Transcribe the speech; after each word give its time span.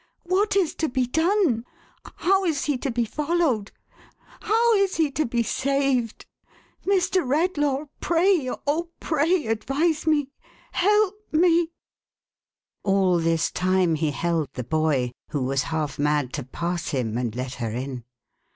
What 0.23 0.55
is 0.55 0.73
to 0.81 0.89
be 0.89 1.05
done? 1.05 1.63
How 2.15 2.43
is 2.43 2.65
he 2.65 2.75
to 2.75 2.89
be 2.89 3.05
followed? 3.05 3.71
How 4.39 4.73
is 4.73 4.95
he 4.95 5.11
to 5.11 5.27
be 5.27 5.43
saved? 5.43 6.25
Mr. 6.87 7.17
Rediaw. 7.23 7.87
pray, 7.99 8.49
oh, 8.65 8.89
pray, 8.99 9.45
advise 9.45 10.07
me! 10.07 10.31
Help 10.71 11.13
me!" 11.31 11.67
PRAYER 12.81 12.81
FOR 12.81 12.81
RELIEF. 12.83 12.83
493 12.83 12.93
All 13.13 13.19
this 13.19 13.51
time 13.51 13.93
he 13.93 14.09
held 14.09 14.49
the 14.53 14.63
boy, 14.63 15.11
who 15.29 15.43
was 15.43 15.61
half 15.69 15.99
mad 15.99 16.33
to 16.33 16.45
pass 16.45 16.87
him, 16.87 17.15
and 17.15 17.35
let 17.35 17.53
her 17.61 17.69
in. 17.69 18.03